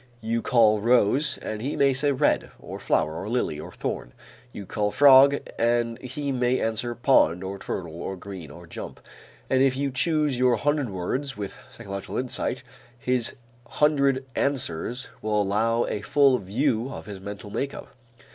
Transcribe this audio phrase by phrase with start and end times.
[0.21, 4.13] You call rose, and he may say red or flower or lily or thorn;
[4.51, 8.99] you call frog and he may answer pond or turtle or green or jump,
[9.47, 12.63] and if you choose your hundred words with psychological insight,
[12.97, 13.35] his
[13.67, 17.93] hundred answers will allow a full view of his mental make up.